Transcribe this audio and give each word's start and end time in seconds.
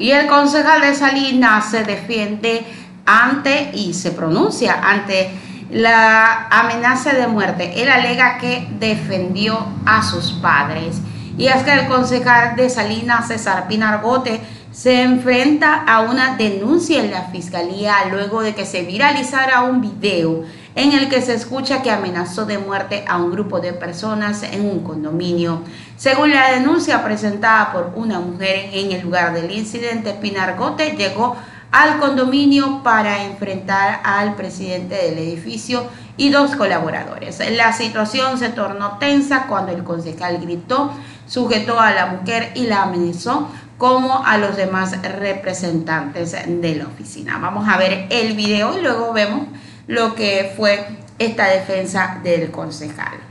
Y 0.00 0.12
el 0.12 0.26
concejal 0.28 0.80
de 0.80 0.94
Salinas 0.94 1.70
se 1.70 1.84
defiende 1.84 2.64
ante 3.04 3.70
y 3.74 3.92
se 3.92 4.12
pronuncia 4.12 4.80
ante 4.82 5.30
la 5.70 6.46
amenaza 6.50 7.12
de 7.12 7.26
muerte. 7.26 7.82
Él 7.82 7.90
alega 7.90 8.38
que 8.38 8.66
defendió 8.78 9.58
a 9.84 10.02
sus 10.02 10.32
padres. 10.32 10.96
Y 11.36 11.48
es 11.48 11.62
que 11.64 11.74
el 11.74 11.86
concejal 11.86 12.56
de 12.56 12.70
Salinas, 12.70 13.28
César 13.28 13.68
Pinargote, 13.68 14.40
se 14.72 15.02
enfrenta 15.02 15.84
a 15.86 16.00
una 16.00 16.36
denuncia 16.36 17.00
en 17.04 17.10
la 17.10 17.24
fiscalía 17.24 17.96
luego 18.10 18.40
de 18.40 18.54
que 18.54 18.64
se 18.64 18.84
viralizara 18.84 19.64
un 19.64 19.82
video 19.82 20.44
en 20.74 20.92
el 20.92 21.08
que 21.08 21.20
se 21.20 21.34
escucha 21.34 21.82
que 21.82 21.90
amenazó 21.90 22.46
de 22.46 22.58
muerte 22.58 23.04
a 23.08 23.18
un 23.18 23.32
grupo 23.32 23.60
de 23.60 23.72
personas 23.72 24.42
en 24.42 24.64
un 24.64 24.80
condominio. 24.80 25.62
Según 25.96 26.30
la 26.30 26.52
denuncia 26.52 27.04
presentada 27.04 27.72
por 27.72 27.92
una 27.96 28.20
mujer 28.20 28.70
en 28.72 28.92
el 28.92 29.02
lugar 29.02 29.32
del 29.32 29.50
incidente, 29.50 30.14
Pinargote 30.14 30.96
llegó 30.96 31.36
al 31.72 31.98
condominio 31.98 32.82
para 32.82 33.24
enfrentar 33.24 34.00
al 34.04 34.34
presidente 34.34 34.96
del 34.96 35.18
edificio 35.18 35.84
y 36.16 36.30
dos 36.30 36.56
colaboradores. 36.56 37.40
La 37.52 37.72
situación 37.72 38.38
se 38.38 38.48
tornó 38.48 38.98
tensa 38.98 39.46
cuando 39.46 39.72
el 39.72 39.84
concejal 39.84 40.38
gritó, 40.38 40.92
sujetó 41.26 41.78
a 41.78 41.92
la 41.92 42.06
mujer 42.06 42.50
y 42.54 42.66
la 42.66 42.82
amenazó 42.82 43.48
como 43.78 44.24
a 44.26 44.36
los 44.36 44.56
demás 44.56 45.00
representantes 45.02 46.32
de 46.32 46.74
la 46.74 46.86
oficina. 46.86 47.38
Vamos 47.38 47.66
a 47.68 47.78
ver 47.78 48.08
el 48.10 48.34
video 48.34 48.76
y 48.76 48.82
luego 48.82 49.12
vemos 49.12 49.46
lo 49.90 50.14
que 50.14 50.52
fue 50.56 50.86
esta 51.18 51.48
defensa 51.48 52.20
del 52.22 52.52
concejal. 52.52 53.29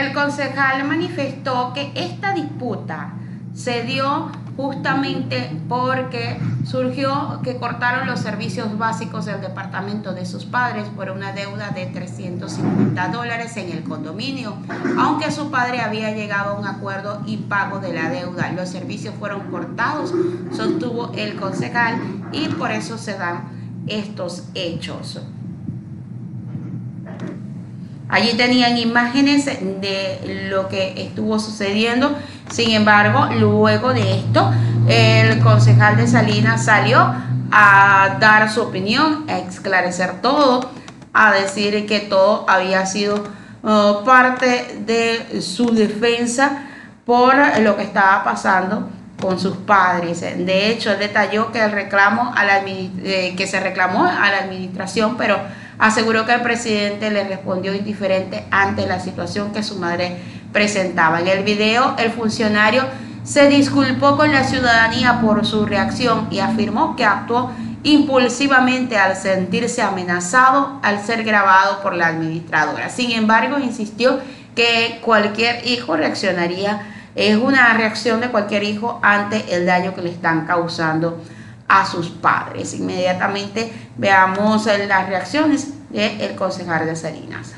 El 0.00 0.14
concejal 0.14 0.84
manifestó 0.84 1.74
que 1.74 1.92
esta 1.94 2.32
disputa 2.32 3.12
se 3.52 3.82
dio 3.82 4.30
justamente 4.56 5.54
porque 5.68 6.40
surgió 6.64 7.40
que 7.44 7.58
cortaron 7.58 8.06
los 8.06 8.20
servicios 8.20 8.78
básicos 8.78 9.26
del 9.26 9.42
departamento 9.42 10.14
de 10.14 10.24
sus 10.24 10.46
padres 10.46 10.86
por 10.96 11.10
una 11.10 11.32
deuda 11.32 11.72
de 11.72 11.84
350 11.84 13.08
dólares 13.08 13.54
en 13.58 13.72
el 13.72 13.82
condominio, 13.82 14.56
aunque 14.98 15.30
su 15.30 15.50
padre 15.50 15.82
había 15.82 16.12
llegado 16.12 16.52
a 16.52 16.58
un 16.58 16.66
acuerdo 16.66 17.20
y 17.26 17.36
pago 17.36 17.78
de 17.78 17.92
la 17.92 18.08
deuda. 18.08 18.52
Los 18.52 18.70
servicios 18.70 19.14
fueron 19.18 19.50
cortados, 19.50 20.14
sostuvo 20.56 21.12
el 21.12 21.36
concejal, 21.36 22.00
y 22.32 22.48
por 22.48 22.70
eso 22.70 22.96
se 22.96 23.18
dan 23.18 23.50
estos 23.86 24.44
hechos. 24.54 25.20
Allí 28.10 28.34
tenían 28.34 28.76
imágenes 28.76 29.46
de 29.46 30.48
lo 30.50 30.68
que 30.68 30.94
estuvo 30.96 31.38
sucediendo. 31.38 32.16
Sin 32.50 32.72
embargo, 32.72 33.28
luego 33.38 33.94
de 33.94 34.18
esto, 34.18 34.50
el 34.88 35.38
concejal 35.40 35.96
de 35.96 36.06
Salinas 36.06 36.64
salió 36.64 37.14
a 37.52 38.16
dar 38.20 38.50
su 38.50 38.62
opinión, 38.62 39.24
a 39.28 39.38
esclarecer 39.38 40.20
todo, 40.20 40.70
a 41.12 41.32
decir 41.32 41.86
que 41.86 42.00
todo 42.00 42.44
había 42.48 42.86
sido 42.86 43.24
uh, 43.62 44.04
parte 44.04 44.80
de 44.86 45.40
su 45.40 45.72
defensa 45.72 46.64
por 47.04 47.34
lo 47.60 47.76
que 47.76 47.82
estaba 47.82 48.24
pasando 48.24 48.88
con 49.20 49.38
sus 49.38 49.56
padres. 49.56 50.20
De 50.20 50.70
hecho, 50.70 50.92
él 50.92 50.98
detalló 50.98 51.52
que 51.52 51.62
el 51.62 51.72
reclamo 51.72 52.32
eh, 52.36 53.34
que 53.36 53.46
se 53.46 53.60
reclamó 53.60 54.04
a 54.04 54.30
la 54.30 54.38
administración, 54.38 55.16
pero 55.16 55.38
aseguró 55.80 56.26
que 56.26 56.34
el 56.34 56.42
presidente 56.42 57.10
le 57.10 57.24
respondió 57.24 57.74
indiferente 57.74 58.44
ante 58.50 58.86
la 58.86 59.00
situación 59.00 59.52
que 59.52 59.62
su 59.62 59.76
madre 59.76 60.18
presentaba. 60.52 61.20
En 61.20 61.28
el 61.28 61.42
video, 61.42 61.96
el 61.98 62.10
funcionario 62.10 62.84
se 63.24 63.48
disculpó 63.48 64.16
con 64.16 64.30
la 64.30 64.44
ciudadanía 64.44 65.20
por 65.20 65.44
su 65.46 65.66
reacción 65.66 66.28
y 66.30 66.40
afirmó 66.40 66.96
que 66.96 67.04
actuó 67.04 67.50
impulsivamente 67.82 68.98
al 68.98 69.16
sentirse 69.16 69.80
amenazado 69.80 70.78
al 70.82 71.02
ser 71.02 71.24
grabado 71.24 71.82
por 71.82 71.94
la 71.94 72.08
administradora. 72.08 72.90
Sin 72.90 73.12
embargo, 73.12 73.58
insistió 73.58 74.20
que 74.54 75.00
cualquier 75.02 75.66
hijo 75.66 75.96
reaccionaría, 75.96 76.82
es 77.14 77.36
una 77.36 77.72
reacción 77.74 78.20
de 78.20 78.28
cualquier 78.28 78.62
hijo 78.64 79.00
ante 79.02 79.54
el 79.54 79.66
daño 79.66 79.94
que 79.94 80.02
le 80.02 80.10
están 80.10 80.46
causando 80.46 81.20
a 81.70 81.86
sus 81.86 82.10
padres. 82.10 82.74
Inmediatamente 82.74 83.70
veamos 83.96 84.66
las 84.66 85.08
reacciones 85.08 85.68
del 85.90 86.34
concejal 86.34 86.84
de 86.84 86.96
Salinas. 86.96 87.52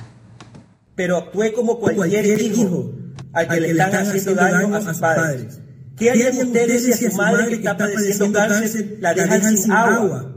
Pero 0.95 1.17
actué 1.17 1.55
como 1.55 1.79
cualquier 1.79 2.41
hijo 2.43 2.93
al 3.33 3.49
que 3.49 3.61
le 3.61 3.71
están 3.71 3.95
haciendo 3.95 4.35
daño 4.35 4.77
a 4.77 4.83
sus 4.83 4.99
padres. 4.99 5.59
¿Qué 5.97 6.11
harían 6.11 6.37
ustedes 6.37 6.85
si 6.85 6.93
a 6.93 7.11
su 7.11 7.17
madre 7.17 7.49
que 7.49 7.55
está 7.55 7.77
padeciendo 7.79 8.39
cáncer 8.39 8.99
la 9.01 9.15
dejan 9.15 9.57
sin 9.57 9.73
agua? 9.73 10.31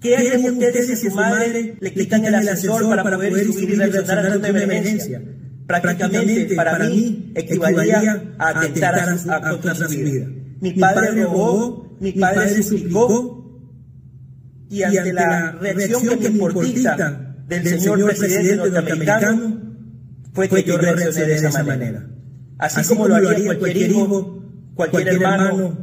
¿Qué 0.00 0.16
harían 0.16 0.44
ustedes 0.44 0.86
si 0.86 0.92
a 0.92 1.10
su 1.10 1.16
madre 1.16 1.76
le 1.78 1.92
quitan 1.92 2.24
el 2.24 2.34
ascensor 2.34 2.88
para 2.88 3.02
poder 3.02 3.44
subir 3.44 3.70
y 3.70 3.74
reaccionar 3.74 4.32
a 4.32 4.36
una 4.36 4.48
emergencia? 4.48 5.20
Prácticamente, 5.66 6.54
para 6.56 6.78
mí, 6.78 7.30
equivalía 7.34 8.22
a 8.38 8.48
atentar 8.48 9.18
a, 9.28 9.50
contra 9.50 9.74
su 9.74 9.88
vida. 9.88 10.26
Mi 10.60 10.72
padre 10.72 11.22
robó 11.22 11.88
mi 12.00 12.12
padre 12.12 12.62
suplicó 12.62 13.34
y 14.70 14.82
ante 14.82 15.12
la 15.12 15.52
reacción 15.52 16.02
que 16.02 16.16
me 16.16 16.26
importita 16.26 17.36
del 17.46 17.66
señor 17.66 18.04
presidente 18.04 18.56
norteamericano 18.56 19.62
fue 20.32 20.48
que 20.48 20.62
yo 20.62 20.76
reaccioné 20.76 21.26
de 21.26 21.34
esa 21.34 21.64
manera. 21.64 22.06
Así 22.58 22.86
como 22.86 23.08
lo 23.08 23.16
haría 23.16 23.56
cualquier 23.56 23.90
hijo, 23.90 24.42
cualquier 24.74 25.08
hermano 25.08 25.78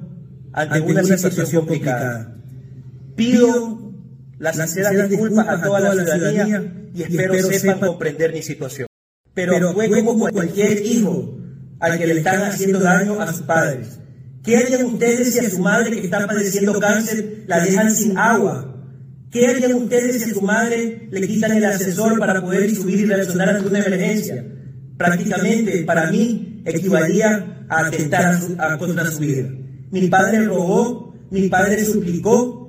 ante 0.53 0.81
una 0.81 1.03
situación 1.03 1.66
complicada. 1.66 2.34
Pido 3.16 3.94
las 4.38 4.56
sinceras 4.56 5.09
disculpas 5.09 5.47
a 5.47 5.62
toda 5.62 5.80
la 5.80 5.94
ciudadanía 5.94 6.90
y 6.94 7.03
espero 7.03 7.34
sepan 7.35 7.80
comprender 7.80 8.34
mi 8.34 8.41
situación. 8.41 8.88
Pero 9.34 9.74
fue 9.74 9.90
como 9.90 10.30
cualquier 10.30 10.85
hijo 10.85 11.38
al 11.80 11.97
que 11.97 12.08
le 12.08 12.18
están 12.19 12.44
haciendo 12.44 12.80
daño 12.80 13.19
a 13.19 13.34
sus 13.34 13.41
padres 13.41 14.00
¿Qué 14.45 14.57
harían 14.57 14.85
ustedes 14.85 15.33
si 15.33 15.39
a 15.39 15.50
su 15.50 15.59
madre 15.59 15.91
que 15.91 16.06
está 16.06 16.28
padeciendo 16.28 16.79
cáncer 16.79 17.44
la 17.47 17.61
dejan 17.61 17.91
sin 17.91 18.17
agua? 18.17 18.75
¿Qué 19.31 19.47
harían 19.47 19.73
ustedes 19.73 20.23
si 20.23 20.31
a 20.31 20.33
su 20.33 20.41
madre 20.41 21.07
le 21.11 21.28
quitan 21.28 21.51
el 21.53 21.66
ascensor 21.66 22.19
para 22.19 22.41
poder 22.41 22.73
subir 22.75 23.00
y 23.00 23.05
reaccionar 23.05 23.50
ante 23.50 23.67
una 23.67 23.79
emergencia? 23.79 24.45
Prácticamente, 24.97 25.84
para 25.84 26.11
mí, 26.11 26.61
equivalía 26.63 27.66
a 27.67 27.88
atentar 27.88 28.38
a, 28.59 28.78
contra 28.78 29.09
su 29.09 29.19
vida. 29.19 29.50
Mi 29.91 30.07
padre 30.07 30.45
rogó, 30.45 31.16
mi 31.31 31.50
padre 31.50 31.84
suplicó, 31.84 32.61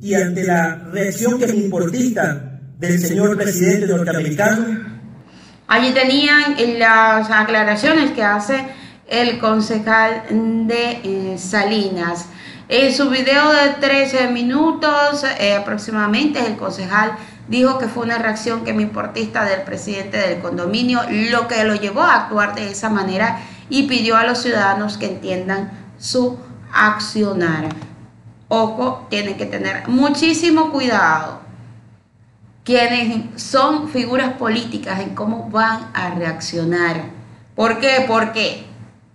y 0.00 0.14
ante 0.14 0.44
la 0.44 0.76
reacción 0.92 1.38
que 1.40 1.48
me 1.48 1.56
importista 1.56 2.60
del 2.78 3.00
señor 3.00 3.36
presidente 3.36 3.86
norteamericano, 3.86 4.96
Allí 5.68 5.92
tenían 5.92 6.54
las 6.78 7.28
aclaraciones 7.28 8.12
que 8.12 8.22
hace 8.22 8.64
el 9.08 9.38
concejal 9.38 10.24
de 10.66 11.00
eh, 11.02 11.38
Salinas. 11.38 12.26
En 12.68 12.92
su 12.92 13.08
video 13.08 13.52
de 13.52 13.70
13 13.80 14.28
minutos 14.28 15.24
eh, 15.38 15.54
aproximadamente, 15.54 16.44
el 16.44 16.56
concejal 16.56 17.12
dijo 17.48 17.78
que 17.78 17.86
fue 17.86 18.04
una 18.04 18.18
reacción 18.18 18.64
que 18.64 18.72
me 18.72 18.82
importista 18.82 19.44
del 19.44 19.62
presidente 19.62 20.16
del 20.16 20.40
condominio, 20.40 21.00
lo 21.30 21.46
que 21.46 21.62
lo 21.64 21.76
llevó 21.76 22.02
a 22.02 22.24
actuar 22.24 22.56
de 22.56 22.70
esa 22.70 22.90
manera 22.90 23.38
y 23.68 23.84
pidió 23.84 24.16
a 24.16 24.24
los 24.24 24.42
ciudadanos 24.42 24.98
que 24.98 25.06
entiendan 25.06 25.70
su 25.98 26.38
accionar. 26.72 27.68
Ojo, 28.48 29.06
tienen 29.10 29.36
que 29.36 29.46
tener 29.46 29.86
muchísimo 29.88 30.70
cuidado 30.70 31.40
quienes 32.64 33.40
son 33.40 33.88
figuras 33.88 34.32
políticas 34.32 34.98
en 34.98 35.14
cómo 35.14 35.48
van 35.50 35.88
a 35.94 36.10
reaccionar. 36.10 37.04
¿Por 37.54 37.78
qué? 37.78 38.04
Porque 38.08 38.66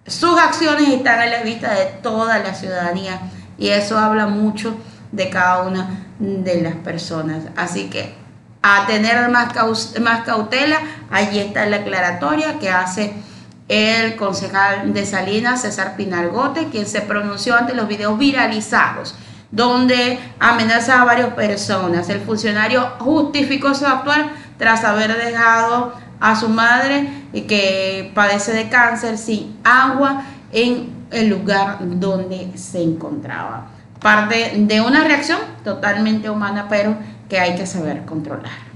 sus 0.07 0.39
acciones 0.39 0.89
están 0.89 1.19
a 1.19 1.25
la 1.25 1.43
vista 1.43 1.73
de 1.73 1.85
toda 2.01 2.39
la 2.39 2.53
ciudadanía 2.53 3.19
y 3.57 3.69
eso 3.69 3.97
habla 3.97 4.27
mucho 4.27 4.75
de 5.11 5.29
cada 5.29 5.63
una 5.63 6.07
de 6.19 6.61
las 6.61 6.75
personas. 6.75 7.43
Así 7.55 7.89
que 7.89 8.13
a 8.61 8.85
tener 8.87 9.29
más, 9.29 9.53
más 10.01 10.23
cautela, 10.23 10.77
allí 11.09 11.39
está 11.39 11.65
la 11.65 11.77
aclaratoria 11.77 12.59
que 12.59 12.69
hace 12.69 13.13
el 13.67 14.15
concejal 14.15 14.93
de 14.93 15.05
Salinas, 15.05 15.61
César 15.61 15.95
Pinalgote, 15.95 16.67
quien 16.69 16.85
se 16.85 17.01
pronunció 17.01 17.55
ante 17.55 17.73
los 17.73 17.87
videos 17.87 18.17
viralizados 18.17 19.15
donde 19.51 20.17
amenaza 20.39 21.01
a 21.01 21.05
varias 21.05 21.33
personas. 21.33 22.09
El 22.09 22.21
funcionario 22.21 22.93
justificó 22.99 23.75
su 23.75 23.85
actuar 23.85 24.31
tras 24.57 24.83
haber 24.83 25.15
dejado 25.17 25.93
a 26.21 26.35
su 26.35 26.47
madre 26.47 27.09
que 27.33 28.11
padece 28.15 28.53
de 28.53 28.69
cáncer 28.69 29.17
sin 29.17 29.57
agua 29.63 30.23
en 30.53 31.07
el 31.11 31.27
lugar 31.27 31.79
donde 31.81 32.57
se 32.57 32.81
encontraba. 32.81 33.67
Parte 33.99 34.53
de 34.55 34.81
una 34.81 35.03
reacción 35.03 35.39
totalmente 35.63 36.29
humana, 36.29 36.67
pero 36.69 36.95
que 37.27 37.39
hay 37.39 37.55
que 37.55 37.65
saber 37.65 38.05
controlar. 38.05 38.70